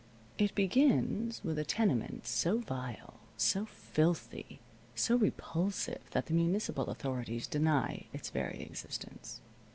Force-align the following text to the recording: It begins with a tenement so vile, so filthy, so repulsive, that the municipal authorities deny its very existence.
It 0.39 0.55
begins 0.55 1.43
with 1.43 1.59
a 1.59 1.63
tenement 1.63 2.25
so 2.25 2.57
vile, 2.57 3.19
so 3.37 3.65
filthy, 3.67 4.59
so 4.95 5.15
repulsive, 5.15 6.01
that 6.09 6.25
the 6.25 6.33
municipal 6.33 6.87
authorities 6.89 7.45
deny 7.45 8.07
its 8.11 8.31
very 8.31 8.63
existence. 8.63 9.41